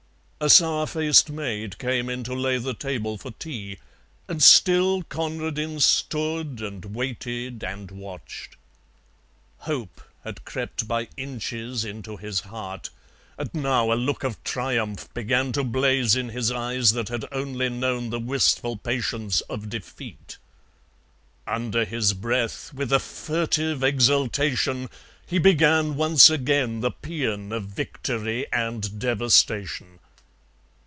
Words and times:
A 0.43 0.49
sour 0.49 0.87
faced 0.87 1.29
maid 1.29 1.77
came 1.77 2.09
in 2.09 2.23
to 2.23 2.33
lay 2.33 2.57
the 2.57 2.73
table 2.73 3.15
for 3.15 3.29
tea, 3.29 3.77
and 4.27 4.41
still 4.41 5.03
Conradin 5.03 5.79
stood 5.79 6.63
and 6.63 6.83
waited 6.83 7.63
and 7.63 7.91
watched. 7.91 8.55
Hope 9.59 10.01
had 10.23 10.43
crept 10.43 10.87
by 10.87 11.09
inches 11.15 11.85
into 11.85 12.17
his 12.17 12.39
heart, 12.39 12.89
and 13.37 13.53
now 13.53 13.91
a 13.91 13.93
look 13.93 14.23
of 14.23 14.43
triumph 14.43 15.13
began 15.13 15.51
to 15.51 15.63
blaze 15.63 16.15
in 16.15 16.29
his 16.29 16.49
eyes 16.51 16.93
that 16.93 17.09
had 17.09 17.25
only 17.31 17.69
known 17.69 18.09
the 18.09 18.19
wistful 18.19 18.77
patience 18.77 19.41
of 19.41 19.69
defeat. 19.69 20.37
Under 21.45 21.85
his 21.85 22.13
breath, 22.15 22.73
with 22.73 22.91
a 22.91 22.97
furtive 22.97 23.83
exultation, 23.83 24.89
he 25.23 25.37
began 25.37 25.95
once 25.95 26.31
again 26.31 26.79
the 26.79 26.89
paean 26.89 27.51
of 27.51 27.65
victory 27.65 28.51
and 28.51 28.97
devastation. 28.97 29.99